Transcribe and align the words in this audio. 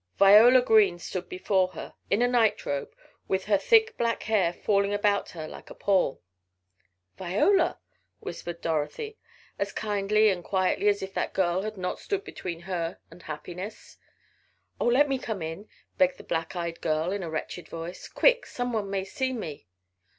Viola 0.17 0.63
Green 0.63 0.97
stood 0.97 1.29
before 1.29 1.67
her 1.73 1.93
in 2.09 2.23
a 2.23 2.27
nightrobe, 2.27 2.91
with 3.27 3.45
her 3.45 3.59
thick 3.59 3.95
black 3.99 4.23
hair 4.23 4.51
falling 4.51 4.95
about 4.95 5.29
her 5.29 5.47
like 5.47 5.69
a 5.69 5.75
pall. 5.75 6.23
"Viola!" 7.19 7.79
whispered 8.19 8.61
Dorothy, 8.61 9.19
as 9.59 9.71
kindly 9.71 10.29
and 10.31 10.43
quietly 10.43 10.87
as 10.87 11.03
if 11.03 11.13
that 11.13 11.33
girl 11.33 11.61
had 11.61 11.77
not 11.77 11.99
stood 11.99 12.23
between 12.23 12.61
her 12.61 12.97
and 13.11 13.21
happiness. 13.21 13.97
"Oh, 14.79 14.87
let 14.87 15.07
me 15.07 15.19
come 15.19 15.43
in," 15.43 15.69
begged 15.99 16.17
the 16.17 16.23
black 16.23 16.55
eyed 16.55 16.81
girl 16.81 17.11
in 17.11 17.21
a 17.21 17.29
wretched 17.29 17.67
voice. 17.67 18.07
"Quick! 18.07 18.47
Some 18.47 18.73
one 18.73 18.89
may 18.89 19.03
see 19.05 19.31
me!" 19.33 19.67